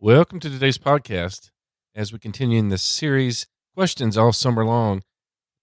Welcome 0.00 0.38
to 0.40 0.48
today's 0.48 0.78
podcast 0.78 1.50
as 1.92 2.12
we 2.12 2.20
continue 2.20 2.60
in 2.60 2.68
this 2.68 2.84
series, 2.84 3.48
Questions 3.74 4.16
All 4.16 4.32
Summer 4.32 4.64
Long. 4.64 5.02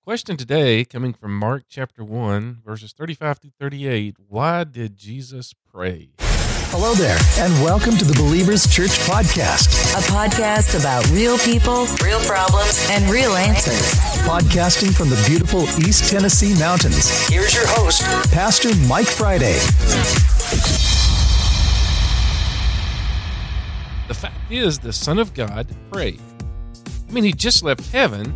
Question 0.04 0.36
today 0.36 0.84
coming 0.84 1.14
from 1.14 1.40
Mark 1.40 1.64
chapter 1.70 2.04
1, 2.04 2.62
verses 2.66 2.92
35 2.92 3.38
through 3.40 3.52
38. 3.58 4.18
Why 4.28 4.66
did 4.66 4.98
Jesus 4.98 5.54
pray? 5.72 6.10
Hello 6.20 6.94
there, 6.96 7.18
and 7.40 7.54
welcome 7.64 7.96
to 7.96 8.04
the 8.04 8.14
Believers 8.16 8.68
Church 8.68 9.00
Podcast. 9.08 9.72
A 9.96 10.02
podcast 10.12 10.78
about 10.78 11.10
real 11.12 11.38
people, 11.38 11.88
real 12.04 12.20
problems, 12.26 12.90
and 12.92 13.10
real 13.10 13.38
answers. 13.38 13.94
Podcasting 14.28 14.94
from 14.94 15.10
the 15.10 15.24
beautiful 15.30 15.62
East 15.88 16.12
Tennessee 16.12 16.60
mountains. 16.60 17.30
Here's 17.30 17.56
your 17.56 17.68
host, 17.68 18.04
Pastor 18.34 18.76
Mike 18.86 19.08
Friday. 19.08 19.56
The 24.08 24.14
fact 24.14 24.52
is, 24.52 24.80
the 24.80 24.94
Son 24.94 25.20
of 25.20 25.34
God 25.34 25.68
prayed. 25.92 26.20
I 27.08 27.12
mean, 27.12 27.24
he 27.24 27.34
just 27.34 27.64
left 27.64 27.86
heaven. 27.92 28.34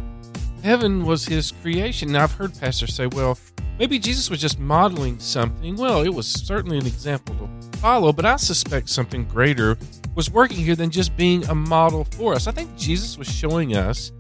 Heaven 0.63 1.05
was 1.05 1.25
his 1.25 1.51
creation. 1.51 2.11
Now, 2.11 2.23
I've 2.23 2.31
heard 2.33 2.57
pastors 2.59 2.93
say, 2.93 3.07
well, 3.07 3.37
maybe 3.77 3.99
Jesus 3.99 4.29
was 4.29 4.41
just 4.41 4.59
modeling 4.59 5.19
something. 5.19 5.75
Well, 5.75 6.01
it 6.01 6.09
was 6.09 6.27
certainly 6.27 6.77
an 6.77 6.85
example 6.85 7.35
to 7.35 7.77
follow, 7.77 8.11
but 8.11 8.25
I 8.25 8.35
suspect 8.35 8.89
something 8.89 9.25
greater 9.25 9.77
was 10.15 10.29
working 10.29 10.57
here 10.57 10.75
than 10.75 10.89
just 10.89 11.15
being 11.15 11.45
a 11.45 11.55
model 11.55 12.03
for 12.03 12.33
us. 12.33 12.47
I 12.47 12.51
think 12.51 12.75
Jesus 12.75 13.17
was 13.17 13.27
showing 13.31 13.75
us 13.75 14.11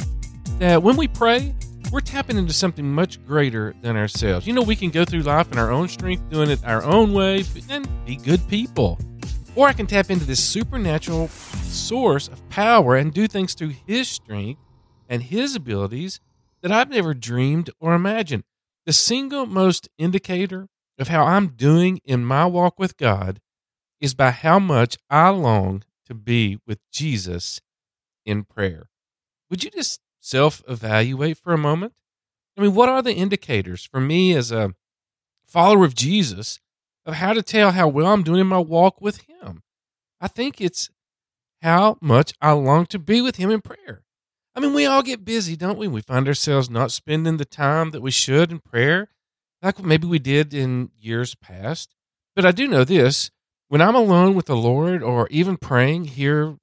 that 0.59 0.81
when 0.81 0.95
we 0.95 1.07
pray, 1.07 1.53
we're 1.91 1.99
tapping 1.99 2.37
into 2.37 2.53
something 2.53 2.89
much 2.89 3.23
greater 3.25 3.73
than 3.81 3.97
ourselves. 3.97 4.45
You 4.45 4.53
know, 4.53 4.61
we 4.61 4.75
can 4.75 4.91
go 4.91 5.03
through 5.03 5.21
life 5.21 5.51
in 5.51 5.57
our 5.57 5.71
own 5.71 5.87
strength, 5.87 6.29
doing 6.29 6.49
it 6.49 6.63
our 6.63 6.83
own 6.83 7.13
way, 7.13 7.43
and 7.69 7.87
be 8.05 8.15
good 8.15 8.47
people. 8.47 8.99
Or 9.55 9.67
I 9.67 9.73
can 9.73 9.87
tap 9.87 10.09
into 10.09 10.25
this 10.25 10.43
supernatural 10.43 11.27
source 11.27 12.27
of 12.27 12.47
power 12.49 12.95
and 12.95 13.13
do 13.13 13.27
things 13.27 13.53
through 13.53 13.73
His 13.85 14.07
strength 14.07 14.61
and 15.07 15.23
His 15.23 15.55
abilities 15.55 16.19
that 16.61 16.71
I've 16.71 16.89
never 16.89 17.13
dreamed 17.13 17.69
or 17.79 17.93
imagined. 17.93 18.43
The 18.85 18.93
single 18.93 19.45
most 19.45 19.89
indicator 19.97 20.67
of 20.97 21.07
how 21.07 21.25
I'm 21.25 21.49
doing 21.49 21.99
in 22.03 22.25
my 22.25 22.45
walk 22.45 22.79
with 22.79 22.97
God 22.97 23.39
is 23.99 24.13
by 24.13 24.31
how 24.31 24.59
much 24.59 24.97
I 25.09 25.29
long 25.29 25.83
to 26.05 26.13
be 26.13 26.59
with 26.65 26.79
Jesus 26.91 27.61
in 28.25 28.43
prayer. 28.43 28.89
Would 29.49 29.63
you 29.63 29.71
just 29.71 29.99
self 30.19 30.63
evaluate 30.67 31.37
for 31.37 31.53
a 31.53 31.57
moment? 31.57 31.93
I 32.57 32.61
mean, 32.61 32.75
what 32.75 32.89
are 32.89 33.01
the 33.01 33.13
indicators 33.13 33.85
for 33.85 33.99
me 33.99 34.33
as 34.35 34.51
a 34.51 34.73
follower 35.45 35.85
of 35.85 35.95
Jesus 35.95 36.59
of 37.09 37.15
how 37.15 37.33
to 37.33 37.41
tell 37.41 37.71
how 37.71 37.87
well 37.87 38.07
I'm 38.07 38.23
doing 38.23 38.41
in 38.41 38.47
my 38.47 38.59
walk 38.59 39.01
with 39.01 39.21
Him? 39.27 39.63
I 40.21 40.27
think 40.27 40.61
it's 40.61 40.89
how 41.61 41.97
much 42.01 42.33
I 42.39 42.51
long 42.51 42.85
to 42.87 42.99
be 42.99 43.19
with 43.19 43.37
Him 43.37 43.49
in 43.49 43.61
prayer. 43.61 44.03
I 44.55 44.59
mean, 44.59 44.73
we 44.73 44.85
all 44.85 45.01
get 45.01 45.25
busy, 45.25 45.55
don't 45.55 45.77
we? 45.77 45.87
We 45.87 46.01
find 46.01 46.27
ourselves 46.27 46.69
not 46.69 46.91
spending 46.91 47.37
the 47.37 47.45
time 47.45 47.91
that 47.91 48.01
we 48.01 48.11
should 48.11 48.51
in 48.51 48.59
prayer, 48.59 49.09
like 49.61 49.83
maybe 49.83 50.07
we 50.07 50.19
did 50.19 50.53
in 50.53 50.91
years 50.97 51.33
past. 51.33 51.95
But 52.35 52.45
I 52.45 52.51
do 52.51 52.67
know 52.67 52.83
this 52.83 53.31
when 53.69 53.81
I'm 53.81 53.95
alone 53.95 54.35
with 54.35 54.45
the 54.45 54.55
Lord 54.55 55.01
or 55.01 55.27
even 55.29 55.57
praying 55.57 56.05
here 56.05 56.57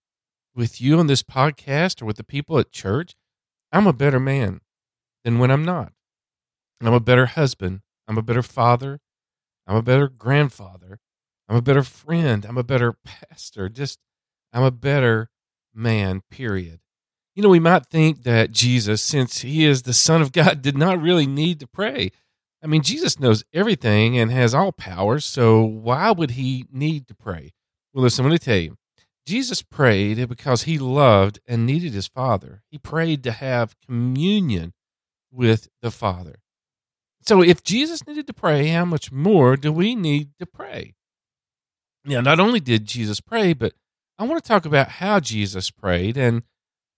with 0.55 0.81
you 0.81 0.99
on 0.99 1.09
this 1.09 1.23
podcast 1.23 2.01
or 2.01 2.05
with 2.05 2.17
the 2.17 2.25
people 2.25 2.59
at 2.59 2.71
church, 2.71 3.15
I'm 3.73 3.87
a 3.87 3.93
better 3.93 4.21
man 4.21 4.61
than 5.25 5.41
when 5.41 5.51
I'm 5.51 5.65
not. 5.65 5.93
I'm 6.81 6.95
a 6.95 7.01
better 7.01 7.27
husband. 7.27 7.81
I'm 8.07 8.19
a 8.19 8.23
better 8.23 8.43
father. 8.43 9.01
I'm 9.67 9.77
a 9.77 9.83
better 9.83 10.09
grandfather. 10.09 11.01
I'm 11.49 11.57
a 11.57 11.63
better 11.63 11.83
friend. 11.83 12.45
I'm 12.45 12.59
a 12.59 12.65
better 12.65 12.95
pastor. 13.05 13.69
Just, 13.69 13.99
I'm 14.53 14.63
a 14.63 14.71
better 14.71 15.31
man, 15.75 16.23
period. 16.31 16.81
You 17.35 17.43
know, 17.43 17.49
we 17.49 17.61
might 17.61 17.87
think 17.87 18.23
that 18.23 18.51
Jesus, 18.51 19.03
since 19.03 19.43
he 19.43 19.65
is 19.65 19.83
the 19.83 19.93
Son 19.93 20.23
of 20.23 20.33
God, 20.33 20.63
did 20.63 20.77
not 20.77 21.01
really 21.01 21.27
need 21.27 21.61
to 21.61 21.67
pray. 21.67 22.11
I 22.63 22.67
mean, 22.67 22.83
Jesus 22.83 23.21
knows 23.21 23.45
everything 23.53 24.19
and 24.19 24.33
has 24.33 24.55
all 24.55 24.73
power, 24.73 25.21
so 25.21 25.63
why 25.63 26.11
would 26.11 26.33
he 26.33 26.65
need 26.73 27.07
to 27.09 27.15
pray? 27.15 27.53
Well, 27.93 28.03
listen, 28.03 28.25
I'm 28.25 28.31
going 28.31 28.39
to 28.39 28.45
tell 28.45 28.57
you. 28.57 28.77
Jesus 29.27 29.61
prayed 29.61 30.29
because 30.29 30.63
he 30.63 30.79
loved 30.79 31.41
and 31.47 31.67
needed 31.67 31.93
his 31.93 32.07
Father. 32.07 32.63
He 32.71 32.79
prayed 32.79 33.25
to 33.25 33.33
have 33.33 33.79
communion 33.85 34.73
with 35.31 35.69
the 35.83 35.91
Father. 35.91 36.37
So 37.27 37.43
if 37.43 37.65
Jesus 37.65 38.07
needed 38.07 38.27
to 38.29 38.33
pray, 38.33 38.69
how 38.69 38.85
much 38.85 39.11
more 39.11 39.57
do 39.57 39.73
we 39.73 39.95
need 39.95 40.31
to 40.39 40.47
pray? 40.47 40.95
Now, 42.05 42.21
not 42.21 42.39
only 42.39 42.61
did 42.61 42.87
Jesus 42.87 43.21
pray, 43.21 43.53
but 43.53 43.73
I 44.19 44.25
want 44.25 44.43
to 44.43 44.49
talk 44.49 44.65
about 44.65 44.89
how 44.89 45.19
Jesus 45.19 45.71
prayed 45.71 46.17
and 46.17 46.45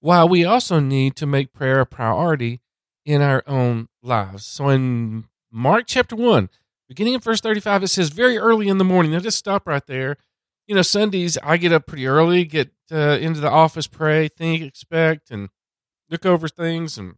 why 0.01 0.25
we 0.25 0.45
also 0.45 0.81
need 0.81 1.17
to 1.17 1.27
make 1.27 1.53
prayer 1.55 1.81
a 1.81 1.87
priority 1.87 2.61
in 3.07 3.23
our 3.23 3.43
own 3.47 3.89
lives. 4.03 4.45
So 4.45 4.69
in 4.69 5.25
Mark 5.51 5.85
chapter 5.87 6.15
1, 6.15 6.51
beginning 6.89 7.15
in 7.15 7.21
verse 7.21 7.41
35, 7.41 7.85
it 7.85 7.89
says, 7.89 8.11
Very 8.11 8.37
early 8.37 8.69
in 8.69 8.77
the 8.77 8.85
morning. 8.85 9.13
Now 9.13 9.21
just 9.21 9.39
stop 9.39 9.67
right 9.67 9.85
there. 9.87 10.19
You 10.67 10.75
know, 10.75 10.83
Sundays, 10.83 11.39
I 11.43 11.57
get 11.57 11.73
up 11.73 11.87
pretty 11.87 12.07
early, 12.07 12.45
get 12.45 12.71
uh, 12.93 13.17
into 13.19 13.41
the 13.41 13.51
office, 13.51 13.87
pray, 13.87 14.29
think, 14.29 14.63
expect, 14.63 15.31
and 15.31 15.49
look 16.11 16.27
over 16.27 16.49
things 16.49 16.99
and 16.99 17.15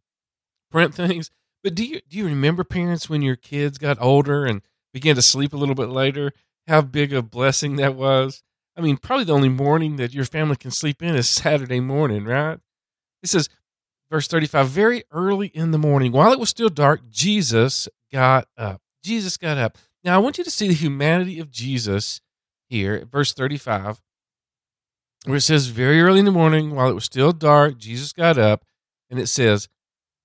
print 0.71 0.95
things. 1.03 1.33
But 1.63 1.75
do 1.75 1.85
you 1.85 2.01
do 2.09 2.17
you 2.17 2.27
remember 2.27 2.65
parents 2.65 3.09
when 3.09 3.23
your 3.23 3.37
kids 3.37 3.79
got 3.79 4.01
older 4.01 4.45
and 4.47 4.63
began 4.93 5.15
to 5.17 5.23
sleep 5.23 5.53
a 5.53 5.57
little 5.57 5.75
bit 5.75 5.89
later? 5.89 6.33
How 6.67 6.83
big 6.83 7.13
a 7.13 7.23
blessing 7.23 7.77
that 7.77 7.95
was. 7.95 8.43
I 8.77 8.81
mean, 8.81 8.97
probably 8.97 9.25
the 9.25 9.35
only 9.35 9.49
morning 9.49 9.97
that 9.97 10.15
your 10.15 10.25
family 10.25 10.57
can 10.57 10.71
sleep 10.71 11.03
in 11.03 11.15
is 11.15 11.29
Saturday 11.29 11.81
morning, 11.81 12.25
right? 12.25 12.59
It 13.23 13.29
says, 13.29 13.49
verse 14.11 14.27
35, 14.29 14.69
very 14.69 15.05
early 15.11 15.49
in 15.49 15.71
the 15.71 15.79
morning, 15.79 16.13
while 16.13 16.33
it 16.33 16.39
was 16.39 16.49
still 16.49 16.69
dark, 16.69 17.09
Jesus 17.11 17.89
got 18.13 18.49
up. 18.57 18.81
Jesus 19.03 19.37
got 19.37 19.59
up. 19.59 19.77
Now, 20.05 20.15
I 20.15 20.19
want 20.19 20.39
you 20.39 20.45
to 20.45 20.51
see 20.51 20.69
the 20.69 20.75
humanity 20.75 21.39
of 21.41 21.51
Jesus 21.51 22.21
here, 22.69 23.05
verse 23.11 23.35
35, 23.35 24.01
where 25.27 25.37
it 25.37 25.43
says, 25.43 25.67
very 25.67 26.01
early 26.01 26.21
in 26.21 26.25
the 26.25 26.31
morning, 26.31 26.75
while 26.75 26.89
it 26.89 26.95
was 26.95 27.05
still 27.05 27.33
dark, 27.33 27.77
Jesus 27.77 28.13
got 28.13 28.39
up, 28.39 28.65
and 29.11 29.19
it 29.19 29.27
says, 29.27 29.69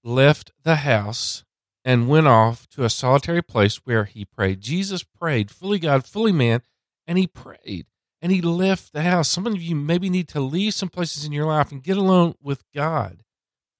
left 0.06 0.52
the 0.64 0.78
house 0.78 1.44
and 1.84 2.08
went 2.08 2.28
off 2.28 2.68
to 2.70 2.84
a 2.84 2.90
solitary 2.90 3.42
place 3.42 3.78
where 3.86 4.06
he 4.06 4.24
prayed. 4.24 4.62
Jesus 4.62 5.04
prayed, 5.04 5.52
fully 5.52 5.80
God, 5.80 6.06
fully 6.06 6.32
man, 6.32 6.62
and 7.06 7.18
he 7.18 7.28
prayed 7.28 7.88
and 8.22 8.32
he 8.32 8.42
left 8.42 8.94
the 8.94 9.04
house. 9.04 9.30
Some 9.30 9.46
of 9.46 9.62
you 9.62 9.76
maybe 9.76 10.10
need 10.10 10.28
to 10.30 10.40
leave 10.40 10.74
some 10.74 10.90
places 10.90 11.26
in 11.26 11.32
your 11.32 11.46
life 11.46 11.72
and 11.72 11.84
get 11.84 11.98
alone 11.98 12.36
with 12.42 12.64
God, 12.74 13.24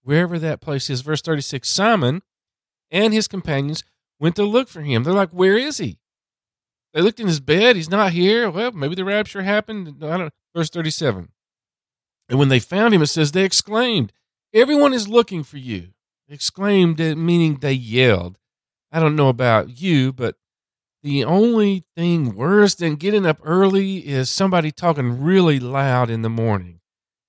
wherever 0.04 0.38
that 0.38 0.62
place 0.62 0.90
is. 0.90 1.02
Verse 1.02 1.22
36 1.22 1.70
Simon 1.70 2.22
and 2.92 3.14
his 3.14 3.28
companions 3.28 3.84
went 4.20 4.36
to 4.36 4.44
look 4.44 4.68
for 4.68 4.82
him. 4.82 5.04
They're 5.04 5.14
like, 5.14 5.32
Where 5.32 5.58
is 5.58 5.78
he? 5.78 5.98
They 6.94 7.02
looked 7.02 7.20
in 7.20 7.28
his 7.28 7.40
bed. 7.40 7.76
He's 7.76 7.90
not 7.90 8.12
here. 8.14 8.50
Well, 8.50 8.72
maybe 8.72 8.96
the 8.96 9.04
rapture 9.04 9.42
happened. 9.42 10.04
I 10.04 10.18
don't 10.18 10.34
Verse 10.56 10.70
37. 10.70 11.30
And 12.30 12.40
when 12.40 12.50
they 12.50 12.60
found 12.60 12.94
him, 12.94 13.02
it 13.02 13.08
says, 13.08 13.32
they 13.32 13.44
exclaimed, 13.44 14.14
Everyone 14.54 14.94
is 14.94 15.08
looking 15.08 15.44
for 15.44 15.58
you 15.58 15.95
exclaimed, 16.30 17.00
meaning 17.00 17.58
they 17.58 17.74
yelled. 17.74 18.38
I 18.92 19.00
don't 19.00 19.16
know 19.16 19.30
about 19.30 19.82
you, 19.82 20.14
but 20.14 20.36
the 21.04 21.24
only 21.24 21.84
thing 21.96 22.36
worse 22.36 22.74
than 22.76 22.96
getting 22.96 23.26
up 23.26 23.40
early 23.44 23.98
is 24.08 24.30
somebody 24.30 24.72
talking 24.72 25.22
really 25.22 25.60
loud 25.60 26.10
in 26.10 26.22
the 26.22 26.30
morning. 26.30 26.80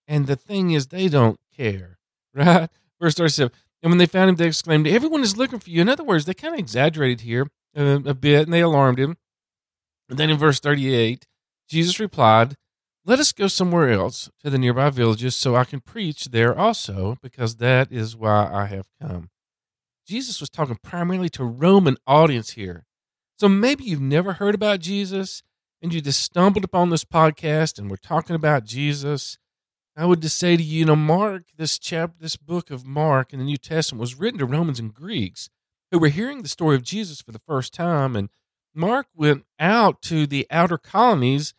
And 0.09 0.27
the 0.27 0.37
thing 0.37 0.71
is, 0.71 0.87
they 0.87 1.09
don't 1.09 1.39
care, 1.55 1.99
right? 2.35 2.71
Verse 3.01 3.15
37. 3.15 3.53
And 3.83 3.91
when 3.91 3.99
they 3.99 4.07
found 4.07 4.31
him, 4.31 4.37
they 4.37 4.47
exclaimed, 4.47 4.87
Everyone 4.87 5.23
is 5.23 5.37
looking 5.37 5.59
for 5.59 5.71
you. 5.71 5.81
In 5.81 5.89
other 5.89 6.05
words, 6.05 6.25
they 6.25 6.35
kind 6.35 6.55
of 6.55 6.61
exaggerated 6.61 7.21
here 7.21 7.49
a, 7.75 7.97
a 8.07 8.15
bit 8.15 8.45
and 8.45 8.53
they 8.53 8.63
alarmed 8.63 8.99
him. 8.99 9.17
And 10.09 10.19
then 10.19 10.31
in 10.31 10.39
verse 10.39 10.61
38, 10.61 11.27
Jesus 11.69 12.01
replied, 12.01 12.57
let 13.07 13.21
us 13.21 13.33
go 13.33 13.47
somewhere 13.47 13.89
else 13.89 14.29
to 14.43 14.51
the 14.51 14.59
nearby 14.59 14.91
villages 14.91 15.37
so 15.37 15.55
I 15.55 15.65
can 15.65 15.81
preach 15.81 16.27
there 16.27 16.59
also, 16.59 17.17
because 17.23 17.57
that 17.57 17.93
is 17.93 18.17
why 18.17 18.51
I 18.53 18.67
have 18.67 18.89
come. 19.01 19.31
Jesus 20.07 20.41
was 20.41 20.51
talking 20.51 20.79
primarily 20.83 21.29
to 21.31 21.45
Roman 21.45 21.97
audience 22.07 22.51
here. 22.51 22.85
So 23.39 23.49
maybe 23.49 23.85
you've 23.85 24.01
never 24.01 24.35
heard 24.35 24.57
about 24.57 24.81
Jesus 24.81 25.43
and 25.81 25.95
you 25.95 26.01
just 26.01 26.23
stumbled 26.23 26.65
upon 26.65 26.91
this 26.91 27.05
podcast 27.05 27.79
and 27.79 27.89
we're 27.89 27.97
talking 27.97 28.35
about 28.35 28.65
Jesus. 28.65 29.39
I 29.97 30.05
would 30.05 30.21
just 30.21 30.39
say 30.39 30.57
to 30.57 30.63
you, 30.63 30.81
you 30.81 30.85
know, 30.85 30.97
Mark, 30.97 31.45
this 31.57 31.79
chapter, 31.79 32.17
this 32.19 32.37
book 32.37 32.71
of 32.71 32.85
Mark 32.85 33.33
in 33.33 33.39
the 33.39 33.45
New 33.45 33.57
Testament 33.57 34.01
was 34.01 34.17
written 34.17 34.41
to 34.41 34.47
Romans 34.47 34.81
and 34.81 34.93
Greeks 34.93 35.49
who 35.93 35.99
were 36.01 36.09
hearing 36.09 36.43
the 36.43 36.49
story 36.49 36.75
of 36.75 36.83
Jesus 36.83 37.21
for 37.21 37.31
the 37.31 37.39
first 37.47 37.73
time. 37.73 38.17
And 38.17 38.31
Mark 38.75 39.07
went 39.15 39.45
out 39.61 40.03
to 40.03 40.27
the 40.27 40.47
outer 40.51 40.77
colonies 40.77 41.55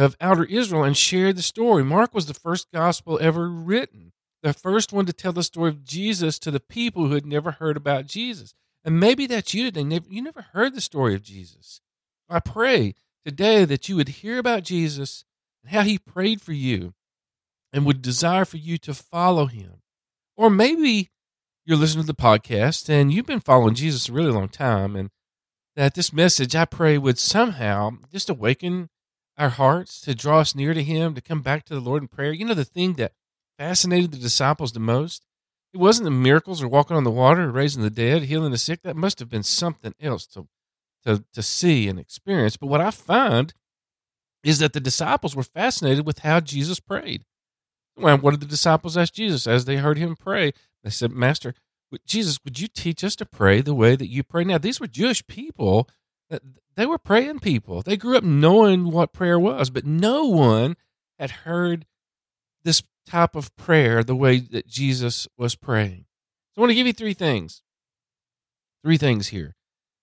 of 0.00 0.16
outer 0.20 0.44
Israel 0.44 0.84
and 0.84 0.96
shared 0.96 1.36
the 1.36 1.42
story. 1.42 1.84
Mark 1.84 2.14
was 2.14 2.26
the 2.26 2.34
first 2.34 2.68
gospel 2.72 3.18
ever 3.20 3.48
written, 3.48 4.12
the 4.42 4.52
first 4.52 4.92
one 4.92 5.06
to 5.06 5.12
tell 5.12 5.32
the 5.32 5.42
story 5.42 5.68
of 5.68 5.84
Jesus 5.84 6.38
to 6.38 6.50
the 6.50 6.60
people 6.60 7.06
who 7.06 7.14
had 7.14 7.26
never 7.26 7.52
heard 7.52 7.76
about 7.76 8.06
Jesus. 8.06 8.54
And 8.84 8.98
maybe 8.98 9.26
that's 9.26 9.52
you 9.52 9.70
today. 9.70 10.00
You 10.08 10.22
never 10.22 10.46
heard 10.52 10.74
the 10.74 10.80
story 10.80 11.14
of 11.14 11.22
Jesus. 11.22 11.80
I 12.28 12.40
pray 12.40 12.94
today 13.24 13.64
that 13.66 13.88
you 13.88 13.96
would 13.96 14.08
hear 14.08 14.38
about 14.38 14.62
Jesus 14.62 15.24
and 15.62 15.72
how 15.72 15.82
he 15.82 15.98
prayed 15.98 16.40
for 16.40 16.52
you 16.52 16.94
and 17.72 17.84
would 17.84 18.00
desire 18.00 18.44
for 18.44 18.56
you 18.56 18.78
to 18.78 18.94
follow 18.94 19.46
him. 19.46 19.82
Or 20.36 20.48
maybe 20.48 21.10
you're 21.66 21.76
listening 21.76 22.04
to 22.04 22.06
the 22.06 22.14
podcast 22.14 22.88
and 22.88 23.12
you've 23.12 23.26
been 23.26 23.40
following 23.40 23.74
Jesus 23.74 24.08
a 24.08 24.12
really 24.12 24.32
long 24.32 24.48
time, 24.48 24.96
and 24.96 25.10
that 25.76 25.94
this 25.94 26.12
message, 26.12 26.56
I 26.56 26.64
pray, 26.64 26.96
would 26.96 27.18
somehow 27.18 27.98
just 28.10 28.30
awaken 28.30 28.88
our 29.40 29.48
hearts 29.48 30.02
to 30.02 30.14
draw 30.14 30.40
us 30.40 30.54
near 30.54 30.74
to 30.74 30.82
him, 30.82 31.14
to 31.14 31.20
come 31.22 31.40
back 31.40 31.64
to 31.64 31.74
the 31.74 31.80
Lord 31.80 32.02
in 32.02 32.08
prayer. 32.08 32.32
You 32.32 32.44
know, 32.44 32.54
the 32.54 32.64
thing 32.64 32.92
that 32.94 33.12
fascinated 33.58 34.12
the 34.12 34.18
disciples 34.18 34.72
the 34.72 34.80
most? 34.80 35.24
It 35.72 35.78
wasn't 35.78 36.04
the 36.04 36.10
miracles 36.10 36.62
or 36.62 36.68
walking 36.68 36.96
on 36.96 37.04
the 37.04 37.10
water 37.10 37.44
or 37.44 37.50
raising 37.50 37.82
the 37.82 37.90
dead, 37.90 38.24
healing 38.24 38.50
the 38.52 38.58
sick. 38.58 38.82
That 38.82 38.96
must 38.96 39.18
have 39.18 39.30
been 39.30 39.42
something 39.42 39.94
else 39.98 40.26
to, 40.28 40.46
to, 41.06 41.24
to 41.32 41.42
see 41.42 41.88
and 41.88 41.98
experience. 41.98 42.58
But 42.58 42.66
what 42.66 42.82
I 42.82 42.90
find 42.90 43.54
is 44.44 44.58
that 44.58 44.74
the 44.74 44.80
disciples 44.80 45.34
were 45.34 45.42
fascinated 45.42 46.04
with 46.04 46.18
how 46.18 46.40
Jesus 46.40 46.78
prayed. 46.78 47.24
Well, 47.96 48.18
what 48.18 48.32
did 48.32 48.40
the 48.40 48.46
disciples 48.46 48.96
ask 48.96 49.14
Jesus 49.14 49.46
as 49.46 49.64
they 49.64 49.76
heard 49.76 49.96
him 49.96 50.16
pray? 50.16 50.52
They 50.84 50.90
said, 50.90 51.12
Master, 51.12 51.54
Jesus, 52.06 52.38
would 52.44 52.60
you 52.60 52.68
teach 52.68 53.02
us 53.02 53.16
to 53.16 53.26
pray 53.26 53.62
the 53.62 53.74
way 53.74 53.96
that 53.96 54.10
you 54.10 54.22
pray? 54.22 54.44
Now, 54.44 54.58
these 54.58 54.80
were 54.80 54.86
Jewish 54.86 55.26
people. 55.26 55.88
They 56.76 56.86
were 56.86 56.98
praying 56.98 57.40
people. 57.40 57.82
They 57.82 57.96
grew 57.96 58.16
up 58.16 58.24
knowing 58.24 58.90
what 58.90 59.12
prayer 59.12 59.38
was, 59.38 59.70
but 59.70 59.84
no 59.84 60.24
one 60.24 60.76
had 61.18 61.30
heard 61.30 61.86
this 62.62 62.82
type 63.06 63.34
of 63.34 63.54
prayer 63.56 64.02
the 64.02 64.14
way 64.14 64.38
that 64.38 64.66
Jesus 64.66 65.26
was 65.36 65.56
praying. 65.56 66.06
So 66.54 66.58
I 66.58 66.60
want 66.60 66.70
to 66.70 66.74
give 66.74 66.86
you 66.86 66.92
three 66.92 67.14
things. 67.14 67.62
Three 68.84 68.96
things 68.96 69.28
here. 69.28 69.56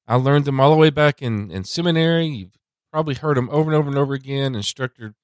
I 0.08 0.16
learned 0.16 0.46
them 0.46 0.60
all 0.60 0.72
the 0.72 0.78
way 0.78 0.90
back 0.90 1.22
in, 1.22 1.52
in 1.52 1.64
seminary. 1.64 2.28
You've 2.28 2.58
probably 2.92 3.16
heard 3.16 3.38
them 3.38 3.50
over 3.52 3.72
and 3.72 3.78
over 3.78 3.90
and 3.90 3.98
over 3.98 4.14
again. 4.14 4.56
Instructor 4.56 5.16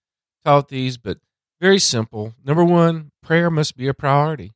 taught 0.44 0.69
these, 0.69 0.97
but 0.97 1.19
very 1.61 1.79
simple. 1.79 2.33
Number 2.44 2.65
one, 2.65 3.11
prayer 3.21 3.49
must 3.49 3.77
be 3.77 3.88
a 3.88 3.94
priority. 3.94 4.51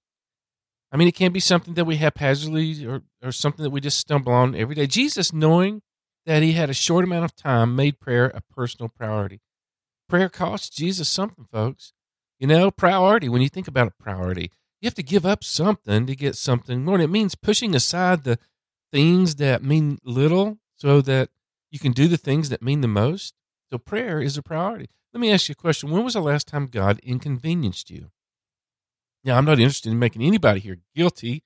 I 0.92 0.98
mean, 0.98 1.08
it 1.08 1.16
can't 1.16 1.34
be 1.34 1.40
something 1.40 1.74
that 1.76 1.86
we 1.86 1.98
haphazardly 1.98 2.86
or, 2.86 3.04
or 3.22 3.32
something 3.32 3.64
that 3.64 3.70
we 3.70 3.82
just 3.82 4.00
stumble 4.00 4.34
on 4.34 4.56
every 4.56 4.76
day. 4.76 4.88
Jesus, 4.88 5.32
knowing 5.32 5.82
that 6.28 6.44
he 6.44 6.52
had 6.52 6.70
a 6.70 6.74
short 6.74 7.06
amount 7.06 7.24
of 7.24 7.36
time, 7.36 7.76
made 7.76 8.02
prayer 8.02 8.26
a 8.28 8.42
personal 8.42 8.90
priority. 8.90 9.40
Prayer 10.10 10.28
costs 10.28 10.70
Jesus 10.70 11.08
something, 11.08 11.48
folks. 11.50 11.94
You 12.38 12.48
know, 12.48 12.70
priority, 12.70 13.30
when 13.30 13.42
you 13.42 13.48
think 13.48 13.68
about 13.68 13.88
a 13.88 14.04
priority, 14.04 14.52
you 14.82 14.88
have 14.88 14.94
to 14.96 15.04
give 15.04 15.26
up 15.26 15.44
something 15.44 16.06
to 16.06 16.16
get 16.16 16.36
something 16.36 16.84
more. 16.84 16.96
And 16.96 17.04
it 17.04 17.10
means 17.10 17.36
pushing 17.36 17.74
aside 17.74 18.26
the 18.26 18.38
things 18.92 19.36
that 19.36 19.64
mean 19.64 20.00
little 20.04 20.60
so 20.76 21.00
that 21.02 21.30
you 21.72 21.80
can 21.80 21.94
do 21.94 22.10
the 22.10 22.18
things 22.18 22.50
that 22.50 22.62
mean 22.62 22.82
the 22.82 22.88
most. 22.90 23.34
So 23.72 23.78
prayer 23.78 24.22
is 24.22 24.38
a 24.38 24.44
priority. 24.44 24.90
Let 25.14 25.22
me 25.22 25.32
ask 25.32 25.48
you 25.48 25.54
a 25.54 25.56
question. 25.56 25.90
When 25.90 26.04
was 26.04 26.14
the 26.14 26.22
last 26.22 26.48
time 26.48 26.68
God 26.68 27.00
inconvenienced 27.04 27.90
you? 27.90 28.12
Now, 29.24 29.38
I'm 29.38 29.46
not 29.46 29.60
interested 29.60 29.92
in 29.92 30.00
making 30.00 30.22
anybody 30.22 30.60
here 30.60 30.80
guilty 30.94 31.44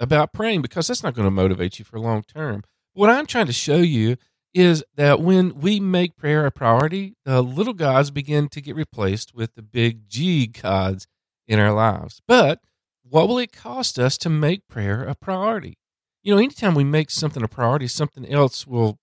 about 0.00 0.32
praying 0.32 0.62
because 0.62 0.86
that's 0.86 1.02
not 1.02 1.14
going 1.14 1.26
to 1.26 1.30
motivate 1.30 1.78
you 1.78 1.84
for 1.84 2.00
long 2.00 2.22
term. 2.22 2.64
What 2.94 3.10
I'm 3.10 3.26
trying 3.26 3.46
to 3.46 3.52
show 3.52 3.78
you 3.78 4.16
is 4.54 4.84
that 4.96 5.20
when 5.20 5.60
we 5.60 5.80
make 5.80 6.16
prayer 6.16 6.44
a 6.44 6.50
priority, 6.50 7.14
the 7.24 7.42
little 7.42 7.72
gods 7.72 8.10
begin 8.10 8.48
to 8.50 8.60
get 8.60 8.76
replaced 8.76 9.34
with 9.34 9.54
the 9.54 9.62
big 9.62 10.08
G 10.08 10.46
gods 10.46 11.06
in 11.48 11.58
our 11.58 11.72
lives. 11.72 12.20
But 12.28 12.60
what 13.02 13.28
will 13.28 13.38
it 13.38 13.52
cost 13.52 13.98
us 13.98 14.18
to 14.18 14.28
make 14.28 14.68
prayer 14.68 15.04
a 15.04 15.14
priority? 15.14 15.78
You 16.22 16.34
know, 16.34 16.38
anytime 16.38 16.74
we 16.74 16.84
make 16.84 17.10
something 17.10 17.42
a 17.42 17.48
priority, 17.48 17.88
something 17.88 18.28
else 18.28 18.66
will 18.66 18.98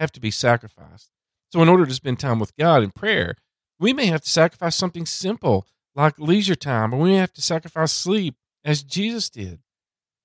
have 0.00 0.10
to 0.12 0.20
be 0.20 0.30
sacrificed. 0.30 1.10
So, 1.52 1.62
in 1.62 1.68
order 1.68 1.86
to 1.86 1.94
spend 1.94 2.18
time 2.18 2.40
with 2.40 2.56
God 2.56 2.82
in 2.82 2.90
prayer, 2.90 3.36
we 3.78 3.92
may 3.92 4.06
have 4.06 4.22
to 4.22 4.28
sacrifice 4.28 4.74
something 4.74 5.06
simple 5.06 5.66
like 5.94 6.18
leisure 6.18 6.56
time, 6.56 6.92
or 6.92 6.98
we 6.98 7.10
may 7.10 7.16
have 7.16 7.32
to 7.34 7.42
sacrifice 7.42 7.92
sleep 7.92 8.34
as 8.64 8.82
Jesus 8.82 9.30
did, 9.30 9.60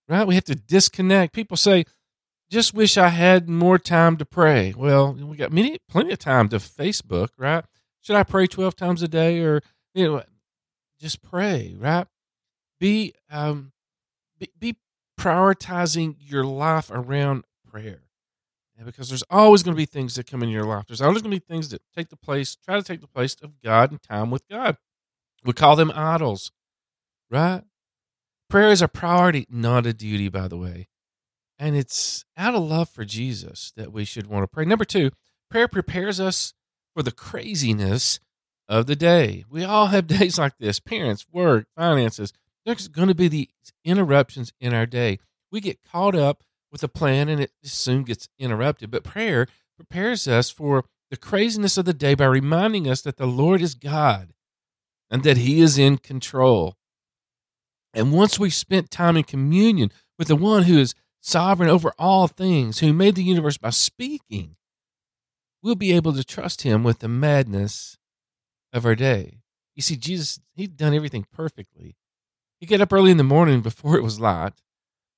right? 0.07 0.25
We 0.25 0.35
have 0.35 0.45
to 0.45 0.55
disconnect. 0.55 1.33
People 1.33 1.57
say, 1.57 1.85
just 2.49 2.73
wish 2.73 2.97
I 2.97 3.09
had 3.09 3.47
more 3.47 3.77
time 3.77 4.17
to 4.17 4.25
pray. 4.25 4.73
Well, 4.75 5.13
we 5.13 5.37
got 5.37 5.51
many, 5.51 5.77
plenty 5.87 6.11
of 6.11 6.19
time 6.19 6.49
to 6.49 6.57
Facebook, 6.57 7.29
right? 7.37 7.63
Should 8.01 8.15
I 8.15 8.23
pray 8.23 8.47
12 8.47 8.75
times 8.75 9.03
a 9.03 9.07
day 9.07 9.39
or, 9.39 9.61
you 9.93 10.05
know, 10.05 10.23
just 10.99 11.21
pray, 11.21 11.75
right? 11.77 12.07
Be, 12.79 13.13
um, 13.29 13.71
be, 14.39 14.49
be 14.57 14.75
prioritizing 15.19 16.15
your 16.19 16.43
life 16.43 16.89
around 16.91 17.43
prayer. 17.69 18.01
And 18.77 18.85
because 18.85 19.09
there's 19.09 19.23
always 19.29 19.61
going 19.61 19.75
to 19.75 19.77
be 19.77 19.85
things 19.85 20.15
that 20.15 20.25
come 20.25 20.41
in 20.41 20.49
your 20.49 20.63
life. 20.63 20.85
There's 20.87 21.01
always 21.01 21.21
going 21.21 21.31
to 21.31 21.39
be 21.39 21.45
things 21.45 21.69
that 21.69 21.81
take 21.95 22.09
the 22.09 22.15
place, 22.15 22.55
try 22.55 22.77
to 22.77 22.83
take 22.83 23.01
the 23.01 23.07
place 23.07 23.35
of 23.43 23.61
God 23.61 23.91
and 23.91 24.01
time 24.01 24.31
with 24.31 24.47
God. 24.49 24.77
We 25.43 25.53
call 25.53 25.75
them 25.75 25.91
idols, 25.93 26.51
right? 27.29 27.63
Prayer 28.49 28.69
is 28.69 28.81
a 28.81 28.87
priority, 28.87 29.45
not 29.49 29.85
a 29.85 29.93
duty, 29.93 30.29
by 30.29 30.47
the 30.47 30.57
way. 30.57 30.87
And 31.59 31.75
it's 31.75 32.23
out 32.37 32.55
of 32.55 32.63
love 32.63 32.89
for 32.89 33.03
Jesus 33.03 33.73
that 33.75 33.91
we 33.91 34.05
should 34.05 34.27
want 34.27 34.43
to 34.43 34.47
pray. 34.47 34.63
Number 34.63 34.85
two, 34.85 35.11
prayer 35.51 35.67
prepares 35.67 36.19
us 36.19 36.53
for 36.95 37.03
the 37.03 37.11
craziness 37.11 38.21
of 38.69 38.85
the 38.85 38.95
day. 38.95 39.43
We 39.49 39.65
all 39.65 39.87
have 39.87 40.07
days 40.07 40.39
like 40.39 40.57
this 40.57 40.79
parents, 40.79 41.25
work, 41.31 41.67
finances. 41.75 42.31
There's 42.65 42.87
going 42.87 43.09
to 43.09 43.15
be 43.15 43.27
these 43.27 43.47
interruptions 43.83 44.53
in 44.61 44.73
our 44.73 44.85
day. 44.85 45.19
We 45.51 45.59
get 45.59 45.83
caught 45.83 46.15
up 46.15 46.43
with 46.71 46.83
a 46.83 46.87
plan 46.87 47.27
and 47.27 47.41
it 47.41 47.51
soon 47.63 48.03
gets 48.03 48.29
interrupted. 48.37 48.91
But 48.91 49.03
prayer 49.03 49.47
prepares 49.75 50.27
us 50.27 50.49
for 50.49 50.85
the 51.09 51.17
craziness 51.17 51.77
of 51.77 51.85
the 51.85 51.93
day 51.93 52.13
by 52.13 52.25
reminding 52.25 52.87
us 52.87 53.01
that 53.01 53.17
the 53.17 53.25
Lord 53.25 53.61
is 53.61 53.75
God 53.75 54.33
and 55.09 55.23
that 55.23 55.37
He 55.37 55.61
is 55.61 55.77
in 55.77 55.97
control. 55.97 56.75
And 57.93 58.13
once 58.13 58.39
we've 58.39 58.53
spent 58.53 58.91
time 58.91 59.17
in 59.17 59.23
communion 59.23 59.91
with 60.19 60.27
the 60.27 60.35
one 60.35 60.63
who 60.63 60.77
is 60.77 60.93
sovereign 61.21 61.69
over 61.69 61.93
all 61.97 62.27
things, 62.27 62.79
who 62.79 62.93
made 62.93 63.15
the 63.15 63.23
universe 63.23 63.57
by 63.57 63.69
speaking, 63.69 64.55
we'll 65.61 65.75
be 65.75 65.91
able 65.93 66.13
to 66.13 66.23
trust 66.23 66.61
him 66.61 66.83
with 66.83 66.99
the 66.99 67.07
madness 67.07 67.97
of 68.73 68.85
our 68.85 68.95
day. 68.95 69.39
You 69.75 69.81
see, 69.81 69.95
Jesus, 69.95 70.39
he'd 70.55 70.77
done 70.77 70.93
everything 70.93 71.25
perfectly. 71.31 71.95
He'd 72.59 72.67
get 72.67 72.81
up 72.81 72.91
early 72.91 73.11
in 73.11 73.17
the 73.17 73.23
morning 73.23 73.61
before 73.61 73.95
it 73.95 74.03
was 74.03 74.19
light. 74.19 74.53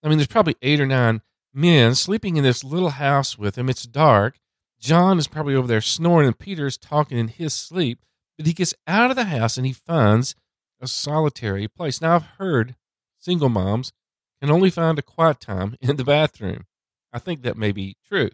I 0.04 0.10
mean, 0.10 0.18
there's 0.18 0.28
probably 0.28 0.56
eight 0.62 0.80
or 0.80 0.86
nine 0.86 1.22
men 1.54 1.96
sleeping 1.96 2.38
in 2.38 2.44
this 2.44 2.64
little 2.64 2.92
house 2.92 3.38
with 3.38 3.58
him. 3.58 3.70
It's 3.70 3.84
dark. 3.84 4.40
John 4.80 5.20
is 5.20 5.28
probably 5.28 5.54
over 5.56 5.68
there 5.68 5.82
snoring, 5.82 6.28
and 6.28 6.38
Peter's 6.38 6.78
talking 6.78 7.18
in 7.18 7.28
his 7.28 7.54
sleep. 7.54 8.04
But 8.38 8.48
he 8.48 8.54
gets 8.54 8.74
out 8.88 9.12
of 9.12 9.16
the 9.16 9.26
house 9.26 9.58
and 9.58 9.66
he 9.66 9.74
finds 9.74 10.34
a 10.80 10.88
solitary 10.88 11.68
place. 11.68 12.02
Now, 12.02 12.16
I've 12.16 12.26
heard 12.40 12.76
single 13.20 13.50
moms 13.50 13.94
can 14.42 14.52
only 14.52 14.70
find 14.70 14.98
a 14.98 15.04
quiet 15.04 15.40
time 15.40 15.76
in 15.82 15.96
the 15.96 16.04
bathroom. 16.04 16.66
I 17.14 17.20
think 17.20 17.44
that 17.44 17.58
may 17.58 17.72
be 17.72 17.98
true, 18.08 18.32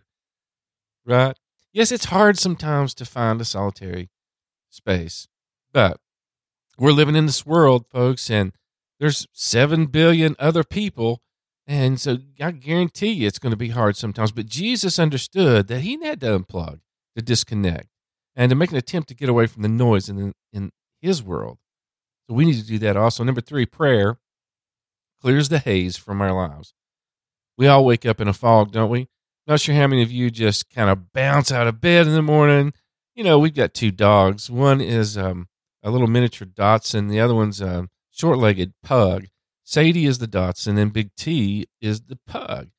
right? 1.05 1.37
Yes, 1.73 1.91
it's 1.91 2.05
hard 2.05 2.37
sometimes 2.37 2.93
to 2.95 3.05
find 3.05 3.41
a 3.41 3.45
solitary 3.45 4.09
space, 4.69 5.27
but 5.73 5.99
we're 6.77 6.91
living 6.91 7.15
in 7.15 7.25
this 7.25 7.45
world, 7.45 7.85
folks, 7.89 8.29
and 8.29 8.53
there's 8.99 9.27
7 9.33 9.87
billion 9.87 10.35
other 10.39 10.63
people. 10.63 11.21
And 11.65 11.99
so 11.99 12.19
I 12.39 12.51
guarantee 12.51 13.11
you 13.11 13.27
it's 13.27 13.39
going 13.39 13.51
to 13.51 13.57
be 13.57 13.69
hard 13.69 13.97
sometimes. 13.97 14.31
But 14.31 14.45
Jesus 14.45 14.99
understood 14.99 15.67
that 15.67 15.81
he 15.81 16.01
had 16.03 16.21
to 16.21 16.39
unplug, 16.39 16.79
to 17.15 17.21
disconnect, 17.21 17.87
and 18.35 18.49
to 18.49 18.55
make 18.55 18.71
an 18.71 18.77
attempt 18.77 19.09
to 19.09 19.15
get 19.15 19.27
away 19.27 19.47
from 19.47 19.63
the 19.63 19.69
noise 19.69 20.07
in, 20.07 20.33
in 20.53 20.71
his 21.01 21.21
world. 21.21 21.57
So 22.27 22.35
we 22.35 22.45
need 22.45 22.59
to 22.59 22.65
do 22.65 22.77
that 22.79 22.95
also. 22.95 23.23
Number 23.23 23.41
three, 23.41 23.65
prayer 23.65 24.17
clears 25.21 25.49
the 25.49 25.59
haze 25.59 25.97
from 25.97 26.21
our 26.21 26.33
lives. 26.33 26.73
We 27.57 27.67
all 27.67 27.85
wake 27.85 28.05
up 28.05 28.21
in 28.21 28.27
a 28.27 28.33
fog, 28.33 28.71
don't 28.71 28.89
we? 28.89 29.07
Not 29.47 29.61
sure 29.61 29.75
how 29.75 29.87
many 29.87 30.03
of 30.03 30.11
you 30.11 30.29
just 30.29 30.69
kind 30.69 30.89
of 30.89 31.13
bounce 31.13 31.51
out 31.51 31.67
of 31.67 31.81
bed 31.81 32.05
in 32.05 32.13
the 32.13 32.21
morning. 32.21 32.73
You 33.15 33.23
know, 33.23 33.39
we've 33.39 33.55
got 33.55 33.73
two 33.73 33.91
dogs. 33.91 34.51
One 34.51 34.81
is 34.81 35.17
um, 35.17 35.47
a 35.81 35.89
little 35.89 36.07
miniature 36.07 36.47
Dachshund, 36.47 37.09
the 37.09 37.19
other 37.19 37.33
one's 37.33 37.61
a 37.61 37.87
short 38.11 38.37
legged 38.37 38.73
pug. 38.83 39.27
Sadie 39.63 40.05
is 40.05 40.19
the 40.19 40.27
Dachshund, 40.27 40.77
and 40.77 40.93
Big 40.93 41.15
T 41.15 41.65
is 41.81 42.01
the 42.01 42.19
pug. 42.27 42.69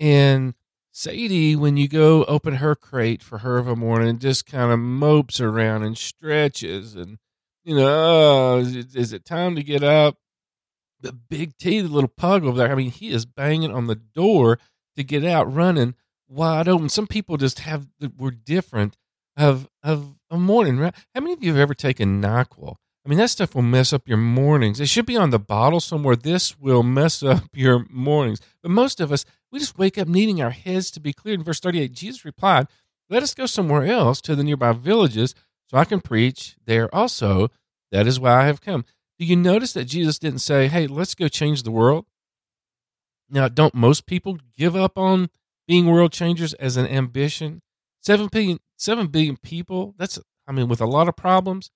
And 0.00 0.54
Sadie, 0.92 1.56
when 1.56 1.76
you 1.76 1.88
go 1.88 2.24
open 2.24 2.54
her 2.56 2.74
crate 2.74 3.22
for 3.22 3.38
her 3.38 3.58
of 3.58 3.66
a 3.66 3.76
morning, 3.76 4.18
just 4.18 4.46
kind 4.46 4.72
of 4.72 4.78
mopes 4.78 5.40
around 5.40 5.82
and 5.82 5.96
stretches 5.96 6.94
and, 6.94 7.18
you 7.64 7.76
know, 7.76 7.86
oh, 7.86 8.58
is 8.58 9.12
it 9.12 9.24
time 9.24 9.56
to 9.56 9.62
get 9.62 9.82
up? 9.82 10.18
The 11.02 11.12
big 11.12 11.56
T, 11.58 11.80
the 11.80 11.88
little 11.88 12.08
pug 12.08 12.44
over 12.44 12.56
there, 12.56 12.72
I 12.72 12.74
mean, 12.74 12.90
he 12.90 13.10
is 13.10 13.26
banging 13.26 13.72
on 13.72 13.86
the 13.86 13.94
door 13.94 14.58
to 14.96 15.04
get 15.04 15.24
out 15.24 15.52
running 15.52 15.94
wide 16.28 16.68
open. 16.68 16.88
Some 16.88 17.06
people 17.06 17.36
just 17.36 17.60
have, 17.60 17.86
we're 18.16 18.30
different 18.30 18.96
of, 19.36 19.68
of 19.82 20.16
a 20.30 20.38
morning, 20.38 20.78
right? 20.78 20.94
How 21.14 21.20
many 21.20 21.32
of 21.34 21.42
you 21.42 21.50
have 21.52 21.60
ever 21.60 21.74
taken 21.74 22.22
NyQuil? 22.22 22.76
I 23.04 23.08
mean, 23.08 23.18
that 23.18 23.30
stuff 23.30 23.54
will 23.54 23.62
mess 23.62 23.92
up 23.92 24.06
your 24.06 24.18
mornings. 24.18 24.78
It 24.78 24.88
should 24.88 25.06
be 25.06 25.16
on 25.16 25.30
the 25.30 25.38
bottle 25.38 25.80
somewhere. 25.80 26.14
This 26.14 26.58
will 26.58 26.84
mess 26.84 27.22
up 27.22 27.44
your 27.52 27.84
mornings. 27.90 28.40
But 28.62 28.70
most 28.70 29.00
of 29.00 29.10
us, 29.10 29.24
we 29.50 29.58
just 29.58 29.76
wake 29.76 29.98
up 29.98 30.06
needing 30.08 30.40
our 30.40 30.50
heads 30.50 30.90
to 30.92 31.00
be 31.00 31.12
cleared. 31.12 31.40
In 31.40 31.44
verse 31.44 31.60
38, 31.60 31.92
Jesus 31.92 32.24
replied, 32.24 32.68
Let 33.10 33.22
us 33.22 33.34
go 33.34 33.46
somewhere 33.46 33.84
else 33.84 34.20
to 34.22 34.36
the 34.36 34.44
nearby 34.44 34.72
villages 34.72 35.34
so 35.68 35.78
I 35.78 35.84
can 35.84 36.00
preach 36.00 36.56
there 36.64 36.94
also. 36.94 37.48
That 37.90 38.06
is 38.06 38.20
why 38.20 38.42
I 38.42 38.46
have 38.46 38.60
come. 38.60 38.84
Do 39.22 39.28
you 39.28 39.36
notice 39.36 39.72
that 39.74 39.84
Jesus 39.84 40.18
didn't 40.18 40.40
say, 40.40 40.66
hey, 40.66 40.88
let's 40.88 41.14
go 41.14 41.28
change 41.28 41.62
the 41.62 41.70
world? 41.70 42.06
Now, 43.30 43.46
don't 43.46 43.72
most 43.72 44.04
people 44.04 44.36
give 44.58 44.74
up 44.74 44.98
on 44.98 45.30
being 45.68 45.86
world 45.86 46.10
changers 46.10 46.54
as 46.54 46.76
an 46.76 46.88
ambition? 46.88 47.62
Seven 48.00 48.26
billion, 48.26 48.58
seven 48.76 49.06
billion 49.06 49.36
people, 49.36 49.94
that's, 49.96 50.18
I 50.48 50.50
mean, 50.50 50.66
with 50.66 50.80
a 50.80 50.86
lot 50.86 51.06
of 51.06 51.14
problems. 51.14 51.70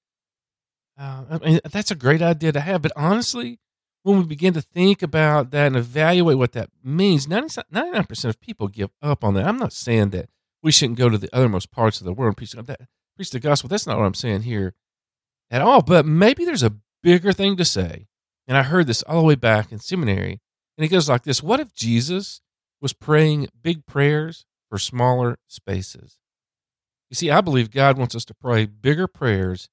Uh, 0.98 1.22
I 1.30 1.38
mean, 1.38 1.60
that's 1.70 1.92
a 1.92 1.94
great 1.94 2.20
idea 2.20 2.50
to 2.50 2.58
have. 2.58 2.82
But 2.82 2.90
honestly, 2.96 3.60
when 4.02 4.18
we 4.18 4.24
begin 4.24 4.52
to 4.54 4.60
think 4.60 5.00
about 5.00 5.52
that 5.52 5.68
and 5.68 5.76
evaluate 5.76 6.38
what 6.38 6.50
that 6.54 6.70
means, 6.82 7.28
99% 7.28 8.24
of 8.24 8.40
people 8.40 8.66
give 8.66 8.90
up 9.00 9.22
on 9.22 9.34
that. 9.34 9.46
I'm 9.46 9.58
not 9.58 9.72
saying 9.72 10.10
that 10.10 10.30
we 10.64 10.72
shouldn't 10.72 10.98
go 10.98 11.08
to 11.08 11.16
the 11.16 11.28
othermost 11.28 11.70
parts 11.70 12.00
of 12.00 12.06
the 12.06 12.12
world 12.12 12.30
and 12.30 12.36
preach, 12.36 12.54
that, 12.54 12.88
preach 13.14 13.30
the 13.30 13.38
gospel. 13.38 13.68
That's 13.68 13.86
not 13.86 13.98
what 13.98 14.04
I'm 14.04 14.14
saying 14.14 14.42
here 14.42 14.74
at 15.48 15.62
all. 15.62 15.80
But 15.80 16.06
maybe 16.06 16.44
there's 16.44 16.64
a 16.64 16.74
bigger 17.06 17.32
thing 17.32 17.56
to 17.56 17.64
say. 17.64 18.08
And 18.48 18.58
I 18.58 18.64
heard 18.64 18.88
this 18.88 19.04
all 19.04 19.20
the 19.20 19.26
way 19.26 19.36
back 19.36 19.70
in 19.70 19.78
seminary. 19.78 20.40
And 20.76 20.84
it 20.84 20.88
goes 20.88 21.08
like 21.08 21.22
this 21.22 21.40
What 21.42 21.60
if 21.60 21.72
Jesus 21.72 22.40
was 22.80 22.92
praying 22.92 23.48
big 23.62 23.86
prayers 23.86 24.44
for 24.68 24.76
smaller 24.76 25.38
spaces? 25.46 26.18
You 27.08 27.14
see, 27.14 27.30
I 27.30 27.40
believe 27.40 27.70
God 27.70 27.96
wants 27.96 28.16
us 28.16 28.24
to 28.24 28.34
pray 28.34 28.66
bigger 28.66 29.06
prayers 29.06 29.68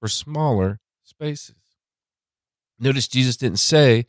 for 0.00 0.06
smaller 0.06 0.78
spaces. 1.02 1.56
Notice 2.78 3.08
Jesus 3.08 3.36
didn't 3.36 3.58
say, 3.58 4.06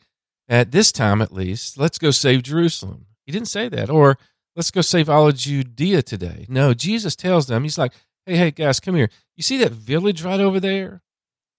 at 0.48 0.70
this 0.70 0.92
time 0.92 1.20
at 1.20 1.32
least, 1.32 1.76
let's 1.76 1.98
go 1.98 2.12
save 2.12 2.44
Jerusalem. 2.44 3.06
He 3.26 3.32
didn't 3.32 3.48
say 3.48 3.68
that. 3.68 3.90
Or 3.90 4.16
let's 4.54 4.70
go 4.70 4.80
save 4.80 5.10
all 5.10 5.26
of 5.26 5.34
Judea 5.34 6.02
today. 6.02 6.46
No, 6.48 6.72
Jesus 6.72 7.16
tells 7.16 7.48
them, 7.48 7.64
He's 7.64 7.78
like, 7.78 7.92
hey, 8.26 8.36
hey, 8.36 8.50
guys, 8.52 8.78
come 8.78 8.94
here. 8.94 9.10
You 9.34 9.42
see 9.42 9.58
that 9.58 9.72
village 9.72 10.22
right 10.22 10.38
over 10.38 10.60
there? 10.60 11.02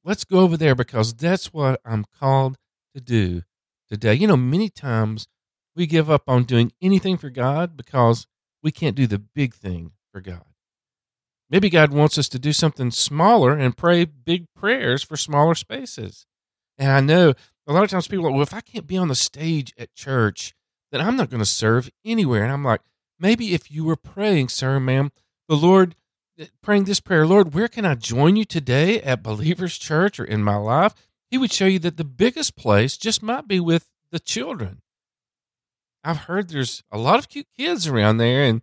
Let's 0.04 0.24
go 0.24 0.40
over 0.40 0.58
there 0.58 0.76
because 0.76 1.14
that's 1.14 1.54
what 1.54 1.80
I'm 1.86 2.06
called 2.20 2.58
to 2.96 3.02
do 3.02 3.44
today. 3.90 4.16
You 4.16 4.28
know, 4.28 4.38
many 4.38 4.70
times 4.70 5.28
we 5.76 5.86
give 5.86 6.10
up 6.10 6.24
on 6.28 6.44
doing 6.44 6.72
anything 6.82 7.18
for 7.18 7.30
God 7.30 7.78
because 7.78 8.26
we 8.64 8.72
can't 8.72 8.96
do 8.96 9.08
the 9.08 9.20
big 9.20 9.54
thing 9.54 9.92
for 10.12 10.22
God. 10.22 10.46
Maybe 11.50 11.70
God 11.70 11.92
wants 11.92 12.18
us 12.18 12.30
to 12.30 12.40
do 12.40 12.54
something 12.54 12.92
smaller 12.92 13.58
and 13.58 13.78
pray 13.78 14.06
big 14.06 14.48
prayers 14.56 15.04
for 15.04 15.18
smaller 15.18 15.54
spaces. 15.54 16.26
And 16.78 16.92
I 16.92 17.02
know 17.02 17.34
a 17.68 17.74
lot 17.74 17.84
of 17.84 17.90
times 17.90 18.08
people 18.08 18.26
are 18.26 18.30
like, 18.30 18.36
well, 18.36 18.44
if 18.44 18.54
I 18.54 18.62
can't 18.62 18.88
be 18.88 18.98
on 18.98 19.10
the 19.10 19.16
stage 19.16 19.74
at 19.78 19.94
church, 19.94 20.54
then 20.92 21.02
I'm 21.02 21.16
not 21.16 21.30
going 21.30 21.40
to 21.40 21.46
serve 21.46 21.90
anywhere. 22.06 22.44
And 22.44 22.52
I'm 22.52 22.64
like, 22.64 22.82
maybe 23.20 23.54
if 23.54 23.70
you 23.70 23.84
were 23.84 23.96
praying, 23.96 24.50
sir, 24.50 24.80
ma'am, 24.80 25.12
the 25.48 25.56
Lord, 25.56 25.96
praying 26.62 26.86
this 26.86 27.00
prayer, 27.00 27.26
Lord, 27.26 27.54
where 27.54 27.68
can 27.68 27.86
I 27.86 27.96
join 27.96 28.36
you 28.36 28.46
today 28.46 29.02
at 29.02 29.24
Believers 29.24 29.78
Church 29.78 30.20
or 30.20 30.26
in 30.26 30.44
my 30.44 30.56
life? 30.56 30.94
He 31.30 31.38
would 31.38 31.52
show 31.52 31.66
you 31.66 31.80
that 31.80 31.98
the 31.98 32.04
biggest 32.04 32.56
place 32.56 32.98
just 32.98 33.24
might 33.24 33.48
be 33.48 33.60
with 33.60 33.88
the 34.12 34.20
children. 34.20 34.82
I've 36.04 36.26
heard 36.26 36.50
there's 36.50 36.84
a 36.92 36.98
lot 36.98 37.20
of 37.20 37.30
cute 37.30 37.48
kids 37.56 37.88
around 37.88 38.18
there 38.18 38.44
and 38.44 38.62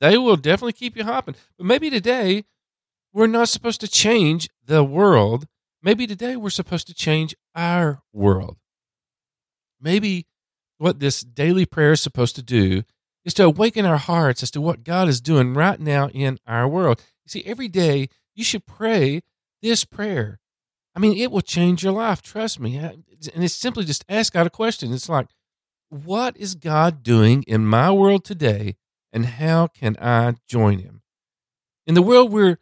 they 0.00 0.18
will 0.18 0.36
definitely 0.36 0.74
keep 0.74 0.96
you 0.96 1.04
hopping. 1.04 1.34
But 1.56 1.66
maybe 1.66 1.90
today 1.90 2.44
we're 3.12 3.26
not 3.26 3.48
supposed 3.48 3.80
to 3.80 3.88
change 3.88 4.48
the 4.64 4.84
world 4.84 5.46
Maybe 5.86 6.08
today 6.08 6.34
we're 6.34 6.50
supposed 6.50 6.88
to 6.88 6.94
change 6.94 7.36
our 7.54 8.02
world. 8.12 8.56
Maybe 9.80 10.26
what 10.78 10.98
this 10.98 11.20
daily 11.20 11.64
prayer 11.64 11.92
is 11.92 12.02
supposed 12.02 12.34
to 12.34 12.42
do 12.42 12.82
is 13.26 13.34
to 13.34 13.44
awaken 13.44 13.84
our 13.84 13.98
hearts 13.98 14.42
as 14.42 14.50
to 14.52 14.60
what 14.62 14.84
God 14.84 15.08
is 15.08 15.20
doing 15.20 15.52
right 15.52 15.78
now 15.78 16.08
in 16.08 16.38
our 16.46 16.66
world. 16.66 17.02
You 17.26 17.30
see, 17.30 17.42
every 17.44 17.68
day 17.68 18.08
you 18.34 18.42
should 18.42 18.64
pray 18.64 19.20
this 19.60 19.84
prayer. 19.84 20.38
I 20.94 21.00
mean, 21.00 21.18
it 21.18 21.30
will 21.30 21.42
change 21.42 21.84
your 21.84 21.92
life. 21.92 22.22
Trust 22.22 22.58
me. 22.58 22.76
And 22.76 23.04
it's 23.20 23.54
simply 23.54 23.84
just 23.84 24.06
ask 24.08 24.32
God 24.32 24.46
a 24.46 24.50
question. 24.50 24.94
It's 24.94 25.10
like, 25.10 25.26
what 25.90 26.36
is 26.38 26.54
God 26.54 27.02
doing 27.02 27.44
in 27.46 27.66
my 27.66 27.90
world 27.90 28.24
today, 28.24 28.76
and 29.12 29.26
how 29.26 29.66
can 29.66 29.96
I 30.00 30.36
join 30.48 30.78
Him? 30.78 31.02
In 31.86 31.94
the 31.94 32.02
world 32.02 32.32
we're 32.32 32.58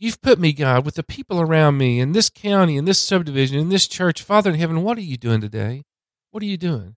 You've 0.00 0.22
put 0.22 0.38
me, 0.38 0.52
God, 0.52 0.84
with 0.84 0.94
the 0.94 1.02
people 1.02 1.40
around 1.40 1.76
me 1.76 1.98
in 1.98 2.12
this 2.12 2.30
county, 2.30 2.76
in 2.76 2.84
this 2.84 3.00
subdivision, 3.00 3.58
in 3.58 3.68
this 3.68 3.88
church. 3.88 4.22
Father 4.22 4.50
in 4.50 4.56
heaven, 4.56 4.84
what 4.84 4.96
are 4.96 5.02
you 5.02 5.16
doing 5.16 5.40
today? 5.40 5.82
What 6.30 6.40
are 6.40 6.46
you 6.46 6.56
doing? 6.56 6.94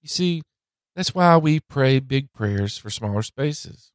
You 0.00 0.08
see, 0.08 0.42
that's 0.98 1.14
why 1.14 1.36
we 1.36 1.60
pray 1.60 2.00
big 2.00 2.32
prayers 2.32 2.76
for 2.76 2.90
smaller 2.90 3.22
spaces. 3.22 3.92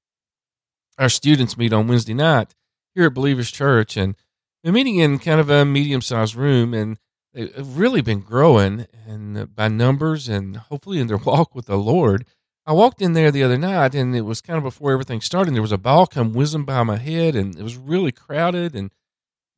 Our 0.97 1.09
students 1.09 1.57
meet 1.57 1.73
on 1.73 1.89
Wednesday 1.89 2.13
night 2.13 2.55
here 2.95 3.07
at 3.07 3.13
Believers 3.13 3.51
Church, 3.51 3.97
and 3.97 4.15
they're 4.63 4.71
meeting 4.71 4.95
in 4.95 5.19
kind 5.19 5.41
of 5.41 5.49
a 5.49 5.65
medium 5.65 5.99
sized 5.99 6.33
room, 6.33 6.73
and 6.73 6.97
they've 7.33 7.53
uh, 7.59 7.63
really 7.65 7.99
been 7.99 8.21
growing 8.21 8.87
and 9.05 9.37
uh, 9.37 9.45
by 9.47 9.67
numbers 9.67 10.29
and 10.29 10.55
hopefully 10.55 11.01
in 11.01 11.07
their 11.07 11.17
walk 11.25 11.53
with 11.53 11.65
the 11.65 11.75
Lord. 11.75 12.25
I 12.65 12.71
walked 12.71 13.01
in 13.01 13.11
there 13.11 13.31
the 13.31 13.43
other 13.43 13.57
night, 13.57 13.93
and 13.93 14.15
it 14.15 14.21
was 14.21 14.39
kind 14.39 14.55
of 14.55 14.63
before 14.63 14.93
everything 14.93 15.19
started. 15.19 15.53
there 15.53 15.61
was 15.61 15.73
a 15.73 15.77
ball 15.77 16.07
come 16.07 16.31
whizzing 16.31 16.63
by 16.63 16.83
my 16.83 16.95
head, 16.95 17.35
and 17.35 17.59
it 17.59 17.63
was 17.63 17.75
really 17.75 18.13
crowded, 18.13 18.75
and 18.75 18.91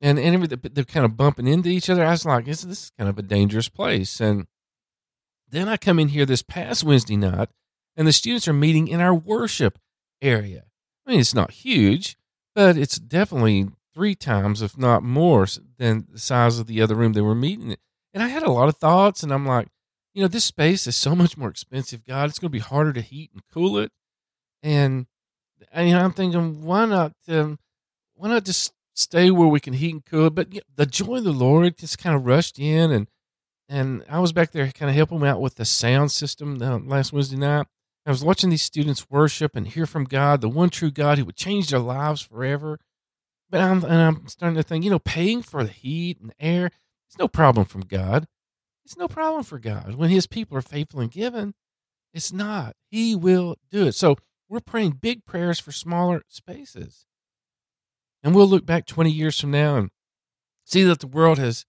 and 0.02 0.18
and 0.18 0.46
they're 0.46 0.84
kind 0.84 1.06
of 1.06 1.16
bumping 1.16 1.46
into 1.46 1.70
each 1.70 1.92
other. 1.92 2.04
I 2.04 2.10
was 2.10 2.26
like, 2.26 2.46
this, 2.46 2.64
this 2.64 2.86
is 2.86 2.92
kind 2.98 3.08
of 3.08 3.20
a 3.20 3.22
dangerous 3.22 3.70
place. 3.70 4.20
And 4.20 4.48
then 5.56 5.70
I 5.70 5.78
come 5.78 6.00
in 6.00 6.10
here 6.10 6.26
this 6.26 6.42
past 6.42 6.84
Wednesday 6.84 7.16
night, 7.16 7.50
and 7.96 8.08
the 8.08 8.14
students 8.14 8.48
are 8.48 8.54
meeting 8.54 8.88
in 8.88 9.00
our 9.00 9.14
worship 9.14 9.80
area. 10.22 10.66
I 11.06 11.12
mean, 11.12 11.20
it's 11.20 11.34
not 11.34 11.52
huge, 11.52 12.18
but 12.54 12.78
it's 12.78 12.98
definitely 13.00 13.68
three 13.94 14.16
times, 14.16 14.62
if 14.62 14.78
not 14.78 15.04
more, 15.04 15.48
than 15.78 16.08
the 16.12 16.20
size 16.20 16.60
of 16.60 16.68
the 16.68 16.82
other 16.82 16.96
room 16.96 17.14
they 17.14 17.22
were 17.22 17.36
meeting 17.36 17.72
in. 17.72 17.78
And 18.14 18.24
I 18.24 18.28
had 18.28 18.44
a 18.44 18.52
lot 18.52 18.70
of 18.70 18.78
thoughts, 18.78 19.24
and 19.24 19.32
I'm 19.32 19.46
like, 19.46 19.68
you 20.14 20.22
know, 20.22 20.28
this 20.28 20.46
space 20.46 20.88
is 20.88 20.96
so 20.96 21.16
much 21.16 21.38
more 21.38 21.50
expensive. 21.50 22.06
God, 22.06 22.30
it's 22.30 22.40
going 22.40 22.50
to 22.50 22.58
be 22.58 22.60
harder 22.60 22.94
to 22.94 23.02
heat 23.02 23.32
and 23.34 23.42
cool 23.54 23.78
it. 23.78 23.92
And, 24.64 25.08
and 25.72 25.90
you 25.90 25.96
know, 25.96 26.04
I'm 26.04 26.14
thinking, 26.14 26.64
why 26.64 26.86
not, 26.86 27.14
um, 27.28 27.60
why 28.16 28.30
not 28.30 28.46
just 28.46 28.74
stay 28.94 29.30
where 29.32 29.48
we 29.48 29.60
can 29.60 29.74
heat 29.74 29.94
and 29.94 30.06
cool 30.06 30.28
it? 30.28 30.36
But 30.36 30.54
you 30.54 30.60
know, 30.60 30.74
the 30.76 30.86
joy 30.86 31.18
of 31.18 31.26
the 31.26 31.32
Lord 31.34 31.78
just 31.78 31.98
kind 31.98 32.16
of 32.16 32.26
rushed 32.26 32.60
in, 32.60 32.92
and 32.92 33.08
and 33.68 34.04
I 34.10 34.20
was 34.20 34.34
back 34.34 34.52
there 34.52 34.72
kind 34.72 34.90
of 34.90 34.96
helping 34.96 35.20
them 35.20 35.28
out 35.28 35.42
with 35.42 35.56
the 35.56 35.66
sound 35.66 36.12
system 36.12 36.58
last 36.58 37.12
Wednesday 37.12 37.38
night. 37.38 37.68
I 38.06 38.12
was 38.12 38.24
watching 38.24 38.52
these 38.52 38.62
students 38.62 39.10
worship 39.10 39.56
and 39.56 39.68
hear 39.68 39.88
from 39.88 40.04
God, 40.04 40.42
the 40.42 40.50
one 40.50 40.70
true 40.70 40.92
God 40.92 41.18
who 41.18 41.26
would 41.26 41.36
change 41.36 41.70
their 41.70 41.80
lives 41.80 42.22
forever. 42.22 42.80
But 43.50 43.62
I'm 43.62 43.84
and 43.84 44.02
I'm 44.02 44.28
starting 44.28 44.58
to 44.58 44.64
think, 44.64 44.84
you 44.84 44.92
know, 44.92 45.00
paying 45.00 45.42
for 45.42 45.64
the 45.64 45.72
heat 45.72 46.20
and 46.20 46.34
air, 46.40 46.70
it's 47.08 47.18
no 47.18 47.28
problem 47.28 47.66
from 47.66 47.82
God. 47.82 48.28
It's 48.84 48.98
no 48.98 49.08
problem 49.08 49.44
for 49.44 49.58
God. 49.58 49.96
When 49.96 50.12
his 50.12 50.28
people 50.28 50.58
are 50.58 50.62
faithful 50.62 51.00
and 51.00 51.12
given, 51.12 51.56
it's 52.14 52.32
not. 52.32 52.76
He 52.92 53.16
will 53.16 53.56
do 53.72 53.88
it. 53.88 53.94
So 53.94 54.18
we're 54.48 54.60
praying 54.60 55.00
big 55.02 55.26
prayers 55.26 55.60
for 55.60 55.72
smaller 55.72 56.22
spaces. 56.30 57.06
And 58.24 58.36
we'll 58.36 58.48
look 58.48 58.66
back 58.66 58.86
20 58.86 59.10
years 59.12 59.40
from 59.40 59.52
now 59.52 59.76
and 59.76 59.90
see 60.64 60.84
that 60.84 61.00
the 61.00 61.08
world 61.08 61.40
has 61.40 61.66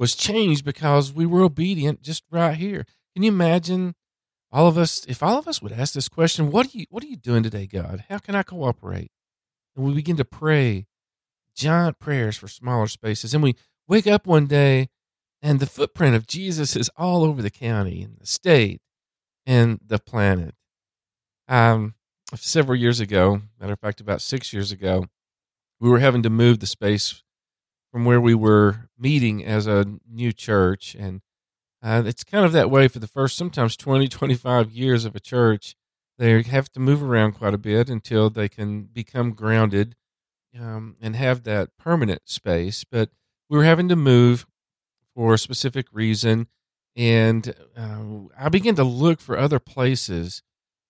was 0.00 0.16
changed 0.16 0.64
because 0.64 1.12
we 1.12 1.26
were 1.26 1.42
obedient 1.42 2.00
just 2.00 2.24
right 2.30 2.56
here. 2.56 2.86
Can 3.12 3.22
you 3.22 3.30
imagine 3.30 3.94
all 4.50 4.66
of 4.66 4.78
us 4.78 5.04
if 5.06 5.22
all 5.22 5.38
of 5.38 5.46
us 5.46 5.60
would 5.60 5.72
ask 5.72 5.92
this 5.92 6.08
question, 6.08 6.50
what 6.50 6.66
are 6.66 6.78
you 6.78 6.86
what 6.88 7.04
are 7.04 7.06
you 7.06 7.16
doing 7.16 7.42
today, 7.42 7.66
God? 7.66 8.04
How 8.08 8.16
can 8.16 8.34
I 8.34 8.42
cooperate? 8.42 9.12
And 9.76 9.84
we 9.84 9.92
begin 9.92 10.16
to 10.16 10.24
pray 10.24 10.86
giant 11.54 11.98
prayers 11.98 12.38
for 12.38 12.48
smaller 12.48 12.86
spaces. 12.86 13.34
And 13.34 13.42
we 13.42 13.54
wake 13.86 14.06
up 14.06 14.26
one 14.26 14.46
day 14.46 14.88
and 15.42 15.60
the 15.60 15.66
footprint 15.66 16.16
of 16.16 16.26
Jesus 16.26 16.76
is 16.76 16.90
all 16.96 17.22
over 17.22 17.42
the 17.42 17.50
county 17.50 18.02
and 18.02 18.16
the 18.18 18.26
state 18.26 18.80
and 19.44 19.80
the 19.86 19.98
planet. 19.98 20.54
Um, 21.46 21.94
several 22.34 22.78
years 22.78 23.00
ago, 23.00 23.42
matter 23.60 23.74
of 23.74 23.80
fact, 23.80 24.00
about 24.00 24.22
six 24.22 24.52
years 24.52 24.72
ago, 24.72 25.06
we 25.78 25.90
were 25.90 25.98
having 25.98 26.22
to 26.22 26.30
move 26.30 26.60
the 26.60 26.66
space 26.66 27.22
from 27.90 28.04
where 28.04 28.20
we 28.20 28.34
were 28.34 28.88
meeting 28.98 29.44
as 29.44 29.66
a 29.66 29.84
new 30.08 30.32
church. 30.32 30.94
And 30.98 31.20
uh, 31.82 32.02
it's 32.06 32.24
kind 32.24 32.44
of 32.44 32.52
that 32.52 32.70
way 32.70 32.88
for 32.88 32.98
the 32.98 33.06
first 33.06 33.36
sometimes 33.36 33.76
20, 33.76 34.08
25 34.08 34.70
years 34.70 35.04
of 35.04 35.16
a 35.16 35.20
church. 35.20 35.74
They 36.18 36.42
have 36.42 36.70
to 36.72 36.80
move 36.80 37.02
around 37.02 37.32
quite 37.32 37.54
a 37.54 37.58
bit 37.58 37.88
until 37.88 38.28
they 38.28 38.48
can 38.48 38.82
become 38.82 39.32
grounded 39.32 39.96
um, 40.58 40.96
and 41.00 41.16
have 41.16 41.44
that 41.44 41.76
permanent 41.78 42.22
space. 42.26 42.84
But 42.84 43.10
we 43.48 43.56
were 43.56 43.64
having 43.64 43.88
to 43.88 43.96
move 43.96 44.46
for 45.14 45.34
a 45.34 45.38
specific 45.38 45.86
reason. 45.92 46.46
And 46.96 47.54
uh, 47.76 48.28
I 48.38 48.48
began 48.48 48.74
to 48.76 48.84
look 48.84 49.20
for 49.20 49.38
other 49.38 49.58
places 49.58 50.42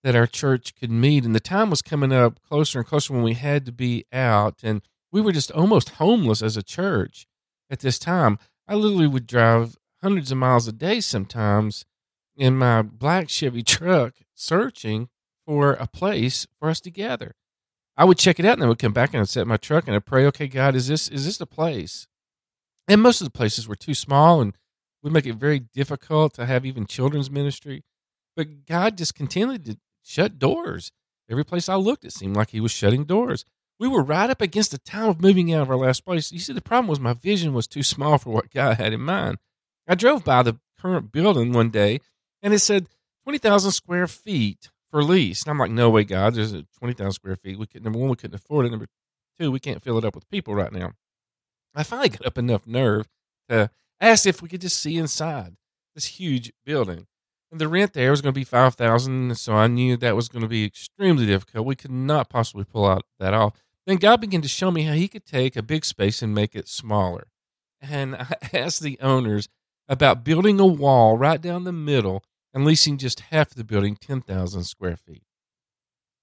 that 0.02 0.16
our 0.16 0.26
church 0.26 0.75
could 0.75 0.90
meet. 0.90 1.25
And 1.25 1.35
the 1.35 1.40
time 1.40 1.71
was 1.71 1.83
coming 1.83 2.12
up 2.12 2.40
closer 2.42 2.78
and 2.78 2.88
closer 2.88 3.12
when 3.12 3.23
we 3.23 3.35
had 3.35 3.64
to 3.66 3.73
be 3.73 4.07
out. 4.12 4.61
And 4.62 4.83
we 5.12 5.21
were 5.21 5.33
just 5.33 5.50
almost 5.50 5.90
homeless 5.90 6.43
as 6.43 6.57
a 6.57 6.62
church 6.62 7.26
at 7.71 7.81
this 7.81 7.99
time. 7.99 8.38
I 8.69 8.75
literally 8.75 9.07
would 9.07 9.26
drive 9.26 9.76
hundreds 10.02 10.31
of 10.31 10.38
miles 10.38 10.69
a 10.69 10.73
day 10.73 11.00
sometimes 11.00 11.85
in 12.37 12.57
my 12.57 12.83
black 12.83 13.29
Chevy 13.29 13.62
truck 13.62 14.14
searching 14.35 15.09
for 15.47 15.73
a 15.73 15.87
place 15.87 16.47
for 16.59 16.71
us 16.71 16.81
to 16.81 16.90
gather. 16.90 17.35
I 17.97 18.05
would 18.05 18.19
check 18.19 18.38
it 18.38 18.47
out 18.47 18.55
and 18.55 18.62
then 18.62 18.69
would 18.69 18.79
come 18.79 18.93
back 18.93 19.12
and 19.12 19.21
I'd 19.21 19.29
set 19.29 19.47
my 19.47 19.57
truck 19.57 19.87
and 19.87 19.95
I'd 19.95 20.07
pray, 20.07 20.25
okay, 20.26 20.47
God, 20.47 20.75
is 20.75 20.88
this 20.88 21.09
is 21.09 21.26
this 21.26 21.38
the 21.38 21.47
place? 21.47 22.07
And 22.88 23.02
most 23.02 23.21
of 23.21 23.26
the 23.26 23.31
places 23.31 23.69
were 23.69 23.76
too 23.76 23.95
small 23.95 24.40
and 24.40 24.55
would 25.02 25.12
make 25.12 25.26
it 25.26 25.35
very 25.35 25.61
difficult 25.61 26.35
to 26.35 26.47
have 26.47 26.64
even 26.64 26.87
children's 26.87 27.31
ministry. 27.31 27.85
But 28.37 28.64
God 28.67 28.97
just 28.97 29.14
continued 29.14 29.64
to 29.67 29.79
shut 30.02 30.38
doors. 30.38 30.93
Every 31.31 31.45
place 31.45 31.69
I 31.69 31.76
looked, 31.76 32.05
it 32.05 32.12
seemed 32.12 32.37
like 32.37 32.50
He 32.50 32.61
was 32.61 32.73
shutting 32.73 33.05
doors. 33.05 33.45
We 33.81 33.89
were 33.89 34.03
right 34.03 34.29
up 34.29 34.43
against 34.43 34.73
the 34.73 34.79
time 34.79 35.09
of 35.09 35.23
moving 35.23 35.55
out 35.55 35.63
of 35.63 35.71
our 35.71 35.77
last 35.77 36.05
place. 36.05 36.31
You 36.31 36.39
see, 36.39 36.53
the 36.53 36.61
problem 36.61 36.87
was 36.87 37.01
my 37.01 37.15
vision 37.15 37.55
was 37.55 37.67
too 37.67 37.83
small 37.83 38.19
for 38.19 38.29
what 38.29 38.53
God 38.53 38.77
had 38.77 38.93
in 38.93 39.01
mind. 39.01 39.39
I 39.89 39.95
drove 39.95 40.23
by 40.23 40.43
the 40.43 40.61
current 40.79 41.11
building 41.11 41.53
one 41.53 41.71
day 41.71 42.01
and 42.43 42.53
it 42.53 42.59
said 42.59 42.89
20,000 43.25 43.71
square 43.71 44.07
feet 44.07 44.69
for 44.91 45.03
lease. 45.03 45.43
And 45.43 45.51
I'm 45.51 45.59
like, 45.59 45.71
no 45.71 45.89
way, 45.89 46.05
God, 46.05 46.35
there's 46.35 46.53
a 46.53 46.67
20,000 46.79 47.13
square 47.13 47.37
feet. 47.37 47.59
We 47.59 47.67
could, 47.67 47.83
number 47.83 47.99
one, 47.99 48.11
we 48.11 48.17
couldn't 48.17 48.35
afford 48.35 48.67
it. 48.67 48.71
Number 48.71 48.87
two, 49.39 49.51
we 49.51 49.59
can't 49.59 49.83
fill 49.83 49.97
it 49.97 50.05
up 50.05 50.15
with 50.15 50.29
people 50.29 50.55
right 50.55 50.73
now. 50.73 50.93
I 51.75 51.83
finally 51.83 52.11
got 52.11 52.27
up 52.27 52.37
enough 52.37 52.67
nerve 52.67 53.09
to 53.49 53.71
ask 53.99 54.27
if 54.27 54.43
we 54.43 54.49
could 54.51 54.61
just 54.61 54.79
see 54.79 54.99
inside 54.99 55.57
this 55.95 56.05
huge 56.05 56.53
building. 56.67 57.07
And 57.51 57.59
the 57.59 57.67
rent 57.69 57.95
there 57.95 58.11
was 58.11 58.21
going 58.21 58.35
to 58.35 58.39
be 58.39 58.45
5000 58.45 59.39
so 59.39 59.55
I 59.55 59.69
knew 59.69 59.97
that 59.97 60.15
was 60.15 60.29
going 60.29 60.43
to 60.43 60.49
be 60.49 60.67
extremely 60.67 61.25
difficult. 61.25 61.67
We 61.67 61.77
could 61.77 61.91
not 61.91 62.29
possibly 62.29 62.65
pull 62.65 62.87
out 62.87 63.05
that 63.19 63.33
off. 63.33 63.55
Then 63.87 63.97
God 63.97 64.21
began 64.21 64.43
to 64.43 64.49
show 64.49 64.71
me 64.71 64.83
how 64.83 64.93
he 64.93 65.09
could 65.09 65.27
take 65.27 65.57
a 65.57 65.63
big 65.63 65.85
space 65.85 66.23
and 66.23 66.35
make 66.35 66.55
it 66.55 66.69
smaller. 66.69 67.29
And 67.81 68.15
I 68.17 68.35
asked 68.53 68.83
the 68.83 68.99
owners 69.01 69.49
about 69.89 70.25
building 70.25 70.61
a 70.61 70.67
wall 70.67 71.17
right 71.17 71.41
down 71.41 71.65
the 71.65 71.73
middle 71.73 72.23
and 72.53 72.65
leasing 72.65 72.99
just 72.99 73.21
half 73.21 73.51
the 73.51 73.65
building, 73.65 73.97
10,000 73.97 74.65
square 74.65 74.97
feet. 74.97 75.23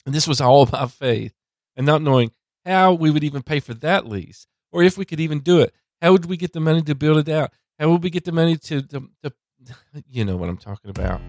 And 0.06 0.14
this 0.14 0.28
was 0.28 0.40
all 0.40 0.66
by 0.68 0.86
faith 0.88 1.34
and 1.76 1.86
not 1.86 2.02
knowing 2.02 2.32
how 2.66 2.94
we 2.94 3.12
would 3.12 3.24
even 3.24 3.44
pay 3.44 3.60
for 3.60 3.74
that 3.76 4.08
lease 4.08 4.48
or 4.72 4.84
if 4.84 4.98
we 4.98 5.06
could 5.06 5.20
even 5.20 5.40
do 5.40 5.60
it. 5.60 5.74
How 6.02 6.12
would 6.12 6.26
we 6.26 6.38
get 6.38 6.54
the 6.54 6.60
money 6.60 6.82
to 6.84 6.96
build 6.96 7.18
it 7.18 7.30
out? 7.30 7.52
How 7.80 7.90
would 7.90 8.04
we 8.04 8.10
get 8.10 8.26
the 8.26 8.32
money 8.32 8.58
to, 8.58 8.82
to, 8.82 9.10
to 9.24 9.34
you 10.10 10.26
know 10.26 10.38
what 10.38 10.50
I'm 10.50 10.58
talking 10.58 10.90
about? 10.90 11.22